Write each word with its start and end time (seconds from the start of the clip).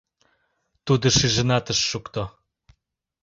Тудо 0.85 1.07
шижынат 1.17 1.65
ыш 1.73 1.79
шукто. 1.89 2.23